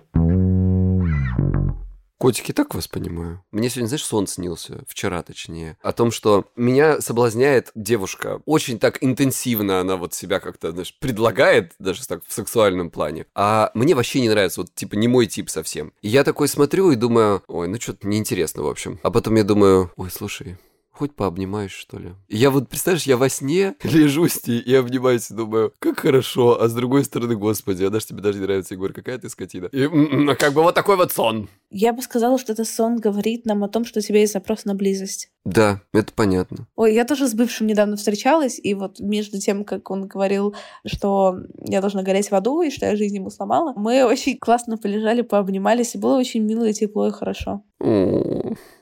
[2.24, 3.44] Котики, так вас понимаю.
[3.52, 8.40] Мне сегодня, знаешь, сон снился, вчера точнее, о том, что меня соблазняет девушка.
[8.46, 13.26] Очень так интенсивно она вот себя как-то, знаешь, предлагает, даже так в сексуальном плане.
[13.34, 15.92] А мне вообще не нравится, вот типа не мой тип совсем.
[16.00, 18.98] И я такой смотрю и думаю, ой, ну что-то неинтересно, в общем.
[19.02, 20.56] А потом я думаю, ой, слушай,
[20.94, 22.12] хоть пообнимаешь, что ли.
[22.28, 26.61] Я вот, представляешь, я во сне лежу с ней и обнимаюсь и думаю, как хорошо,
[26.61, 29.66] а с другой стороны, господи, она же тебе даже не нравится, Егор, какая ты скотина.
[29.66, 31.48] И ну, как бы вот такой вот сон.
[31.70, 34.64] Я бы сказала, что этот сон говорит нам о том, что у тебя есть запрос
[34.64, 35.30] на близость.
[35.44, 36.68] Да, это понятно.
[36.76, 40.54] Ой, я тоже с бывшим недавно встречалась, и вот между тем, как он говорил,
[40.87, 44.78] что я должна гореть в аду, и что я жизнь ему сломала, мы очень классно
[44.78, 47.62] полежали, пообнимались, и было очень мило и тепло, и хорошо.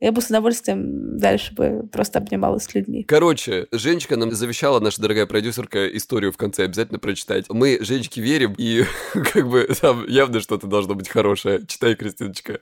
[0.01, 3.05] Я бы с удовольствием дальше бы просто обнималась с людьми.
[3.05, 7.47] Короче, Женечка нам завещала, наша дорогая продюсерка, историю в конце обязательно прочитать.
[7.49, 11.61] Мы Женечке верим, и как бы там явно что-то должно быть хорошее.
[11.67, 12.61] Читай, Кристиночка.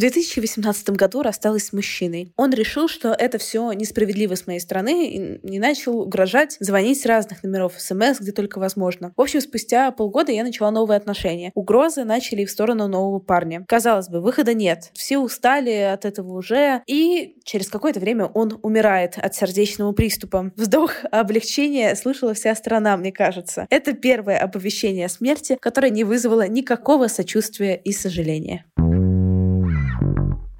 [0.00, 2.32] В 2018 году рассталась с мужчиной.
[2.38, 7.42] Он решил, что это все несправедливо с моей стороны и начал угрожать, звонить с разных
[7.42, 9.12] номеров СМС, где только возможно.
[9.14, 11.52] В общем, спустя полгода я начала новые отношения.
[11.54, 13.62] Угрозы начали в сторону нового парня.
[13.68, 14.90] Казалось бы, выхода нет.
[14.94, 16.80] Все устали от этого уже.
[16.86, 20.50] И через какое-то время он умирает от сердечного приступа.
[20.56, 23.66] Вздох облегчения слышала вся страна, мне кажется.
[23.68, 28.64] Это первое оповещение о смерти, которое не вызвало никакого сочувствия и сожаления.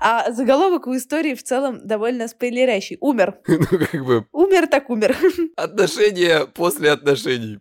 [0.01, 2.97] А заголовок у истории в целом довольно спойлерящий.
[3.01, 3.39] Умер.
[3.47, 4.27] Ну, как бы...
[4.33, 5.17] Умер так умер.
[5.57, 7.61] Отношения после отношений.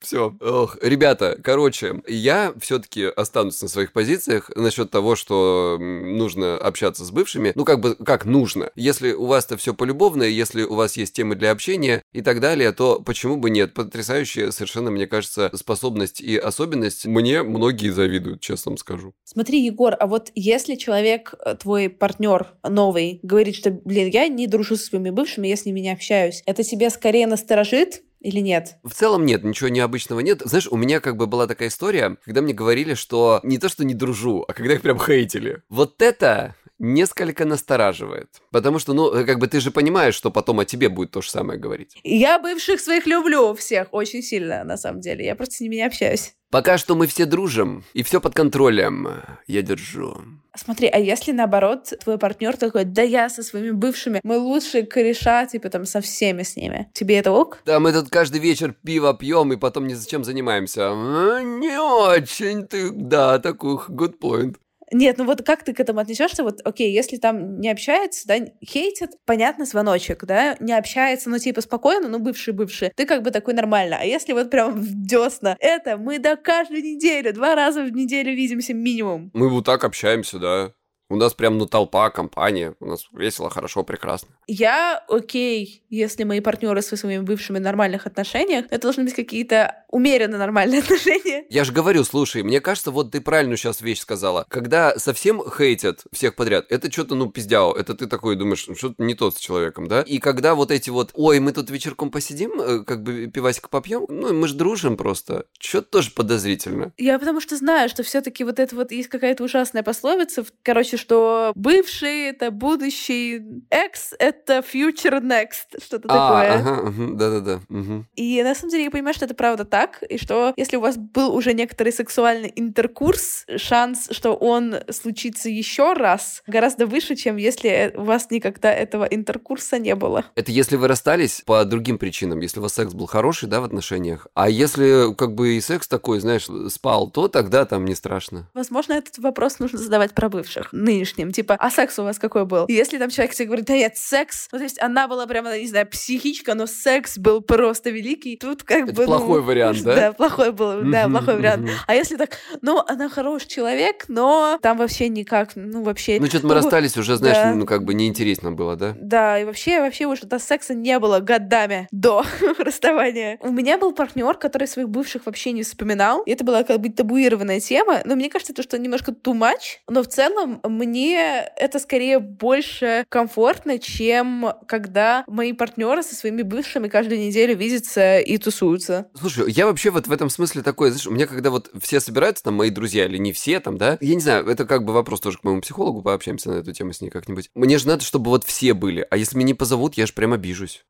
[0.00, 0.36] Все.
[0.40, 7.10] Ох, ребята, короче, я все-таки останусь на своих позициях насчет того, что нужно общаться с
[7.10, 7.52] бывшими.
[7.54, 8.70] Ну, как бы, как нужно.
[8.76, 12.72] Если у вас-то все полюбовное, если у вас есть темы для общения и так далее,
[12.72, 13.74] то почему бы нет?
[13.74, 17.06] Потрясающая совершенно, мне кажется, способность и особенность.
[17.06, 19.14] Мне многие завидуют, честно вам скажу.
[19.24, 24.46] Смотри, Егор, а вот если человек, э, твой партнер новый, говорит, что, блин, я не
[24.46, 28.76] дружу со своими бывшими, я с ними не общаюсь, это тебя скорее насторожит, или нет?
[28.82, 30.42] В целом нет, ничего необычного нет.
[30.44, 33.84] Знаешь, у меня как бы была такая история, когда мне говорили, что не то, что
[33.84, 35.62] не дружу, а когда их прям хейтили.
[35.68, 38.28] Вот это несколько настораживает.
[38.50, 41.30] Потому что, ну, как бы ты же понимаешь, что потом о тебе будет то же
[41.30, 41.96] самое говорить.
[42.04, 45.24] Я бывших своих люблю всех очень сильно, на самом деле.
[45.24, 46.34] Я просто с ними не общаюсь.
[46.50, 49.08] Пока что мы все дружим, и все под контролем.
[49.46, 50.16] Я держу.
[50.58, 55.46] Смотри, а если наоборот, твой партнер такой, да я со своими бывшими, мы лучшие кореша,
[55.46, 56.90] типа там со всеми с ними.
[56.92, 57.60] Тебе это ок?
[57.64, 60.90] Да, мы тут каждый вечер пиво пьем и потом ни зачем занимаемся.
[60.90, 64.56] Не очень ты, да, такой good point.
[64.92, 66.42] Нет, ну вот как ты к этому отнесешься?
[66.42, 71.60] Вот, окей, если там не общается, да, хейтит, понятно, звоночек, да, не общается, ну типа
[71.60, 73.98] спокойно, ну бывший-бывший, ты как бы такой нормально.
[74.00, 78.34] А если вот прям в десна, это мы до каждую неделю, два раза в неделю
[78.34, 79.30] видимся минимум.
[79.34, 80.72] Мы вот так общаемся, да.
[81.10, 82.74] У нас прям, ну, толпа, компания.
[82.80, 84.28] У нас весело, хорошо, прекрасно.
[84.46, 88.66] Я окей, если мои партнеры со своими бывшими в нормальных отношениях.
[88.70, 91.46] Это должны быть какие-то умеренно нормальные отношения.
[91.48, 94.44] Я же говорю, слушай, мне кажется, вот ты правильную сейчас вещь сказала.
[94.48, 97.72] Когда совсем хейтят всех подряд, это что-то, ну, пиздяо.
[97.72, 100.02] Это ты такой думаешь, «Ну, что-то не тот с человеком, да?
[100.02, 104.04] И когда вот эти вот, ой, мы тут вечерком посидим, э, как бы пивасик попьем,
[104.08, 105.46] ну, мы же дружим просто.
[105.58, 106.92] Что-то тоже подозрительно.
[106.98, 111.52] Я потому что знаю, что все-таки вот это вот есть какая-то ужасная пословица, короче, что
[111.54, 116.54] бывший— это будущий, экс— это future next, что-то А, такое.
[116.58, 117.60] ага, да-да-да.
[117.68, 118.06] мгм.
[118.16, 120.96] И на самом деле я понимаю, что это правда так, и что если у вас
[120.96, 127.92] был уже некоторый сексуальный интеркурс, шанс, что он случится еще раз, гораздо выше, чем если
[127.96, 130.24] у вас никогда этого интеркурса не было.
[130.34, 133.64] Это если вы расстались по другим причинам, если у вас секс был хороший, да, в
[133.64, 134.26] отношениях.
[134.34, 138.48] А если как бы и секс такой, знаешь, спал, то тогда там не страшно.
[138.54, 141.32] Возможно, этот вопрос нужно задавать про бывших нынешним.
[141.32, 142.64] Типа, а секс у вас какой был?
[142.66, 145.58] И если там человек тебе говорит, да нет, секс, ну то есть она была прямо,
[145.58, 149.02] не знаю, психичка, но секс был просто великий, тут как Это бы...
[149.02, 149.94] ну, плохой вариант, да?
[149.94, 151.68] Да, плохой был, да, плохой вариант.
[151.86, 152.30] А если так,
[152.62, 156.18] ну, она хороший человек, но там вообще никак, ну, вообще...
[156.20, 158.96] Ну, что-то мы Ну, расстались уже, знаешь, ну, как бы неинтересно было, да?
[159.00, 162.24] Да, и вообще, вообще уже до секса не было годами до
[162.58, 163.38] расставания.
[163.40, 166.22] У меня был партнер, который своих бывших вообще не вспоминал.
[166.22, 168.00] И это была как бы табуированная тема.
[168.04, 169.78] Но мне кажется, то, что немножко too much.
[169.88, 176.88] Но в целом мне это скорее больше комфортно, чем когда мои партнеры со своими бывшими
[176.88, 179.08] каждую неделю видятся и тусуются.
[179.14, 182.44] Слушай, я вообще вот в этом смысле такой, знаешь, у меня когда вот все собираются,
[182.44, 185.20] там, мои друзья или не все, там, да, я не знаю, это как бы вопрос
[185.20, 187.50] тоже к моему психологу, пообщаемся на эту тему с ней как-нибудь.
[187.54, 190.32] Мне же надо, чтобы вот все были, а если меня не позовут, я же прям
[190.32, 190.84] обижусь.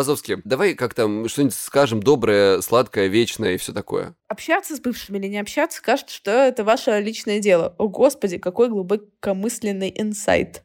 [0.00, 4.14] Вазовский, давай как там что-нибудь скажем доброе, сладкое, вечное и все такое.
[4.28, 7.74] Общаться с бывшими или не общаться, кажется, что это ваше личное дело.
[7.78, 10.64] О, Господи, какой глубокомысленный инсайт.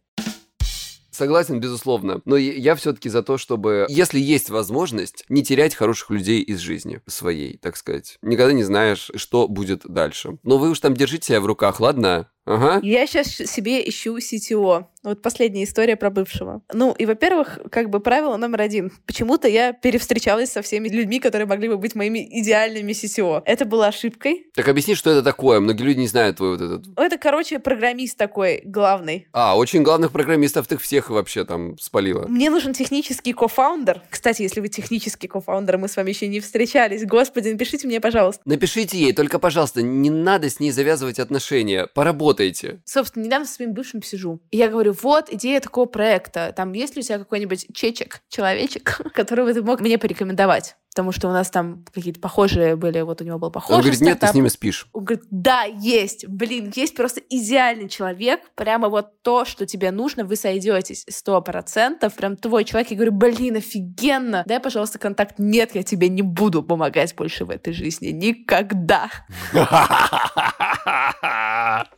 [1.11, 2.21] Согласен, безусловно.
[2.25, 6.59] Но я- я все-таки за то, чтобы, если есть возможность, не терять хороших людей из
[6.59, 8.17] жизни своей, так сказать.
[8.21, 10.39] Никогда не знаешь, что будет дальше.
[10.43, 12.29] Но вы уж там держите себя в руках, ладно?
[12.45, 12.79] Ага.
[12.83, 14.85] Я сейчас себе ищу CTO.
[15.03, 16.61] Вот последняя история про бывшего.
[16.71, 18.91] Ну, и, во-первых, как бы правило номер один.
[19.07, 23.41] Почему-то я перевстречалась со всеми людьми, которые могли бы быть моими идеальными CTO.
[23.45, 24.45] Это было ошибкой.
[24.53, 25.59] Так объясни, что это такое.
[25.59, 26.85] Многие люди не знают твой вот этот...
[26.85, 29.27] Ну, Это, короче, программист такой главный.
[29.33, 32.27] А, очень главных программистов ты всех вообще там спалила.
[32.27, 34.03] Мне нужен технический кофаундер.
[34.09, 37.05] Кстати, если вы технический кофаундер, мы с вами еще не встречались.
[37.05, 38.41] Господи, напишите мне, пожалуйста.
[38.45, 41.87] Напишите ей, только, пожалуйста, не надо с ней завязывать отношения.
[42.31, 42.81] Поработайте.
[42.85, 44.41] Собственно, недавно со своим бывшим сижу.
[44.51, 46.53] И я говорю, вот идея такого проекта.
[46.55, 50.75] Там есть ли у тебя какой-нибудь чечек, человечек, которого ты мог мне порекомендовать?
[50.93, 54.01] Потому что у нас там какие-то похожие были, вот у него был похожий Он говорит,
[54.01, 54.35] нет, ты с стартап.
[54.35, 54.87] ними спишь.
[54.91, 60.25] Он говорит, да, есть, блин, есть просто идеальный человек, прямо вот то, что тебе нужно,
[60.25, 62.91] вы сойдетесь сто процентов, прям твой человек.
[62.91, 65.35] Я говорю, блин, офигенно, дай, пожалуйста, контакт.
[65.37, 69.09] Нет, я тебе не буду помогать больше в этой жизни, никогда.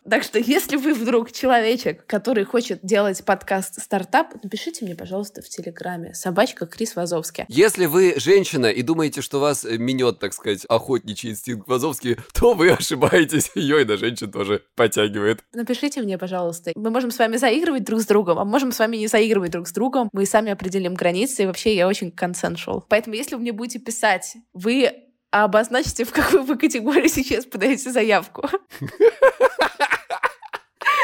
[0.09, 5.49] Так что, если вы вдруг человечек, который хочет делать подкаст стартап, напишите мне, пожалуйста, в
[5.49, 6.13] Телеграме.
[6.13, 7.45] Собачка Крис Вазовский.
[7.47, 12.53] Если вы женщина и думаете, что вас э, минет, так сказать, охотничий инстинкт Вазовский, то
[12.53, 13.51] вы ошибаетесь.
[13.55, 15.43] Ее и на женщин тоже подтягивает.
[15.53, 16.71] Напишите мне, пожалуйста.
[16.75, 19.67] Мы можем с вами заигрывать друг с другом, а можем с вами не заигрывать друг
[19.67, 20.09] с другом.
[20.13, 22.85] Мы сами определим границы, и вообще я очень консеншуал.
[22.89, 25.02] Поэтому, если вы мне будете писать, вы
[25.41, 28.47] обозначите, в какую вы категорию сейчас подаете заявку.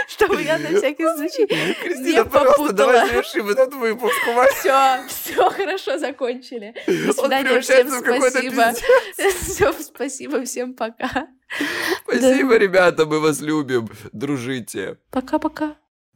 [0.07, 1.47] Чтобы я на всякий случай
[2.01, 3.07] не попутала.
[3.07, 4.15] завершим этот выпуск.
[4.59, 6.75] Все, все хорошо закончили.
[6.85, 8.73] До свидания, всем спасибо.
[9.41, 11.27] Всем спасибо, всем пока.
[12.03, 13.89] Спасибо, ребята, мы вас любим.
[14.11, 14.97] Дружите.
[15.11, 15.75] Пока-пока.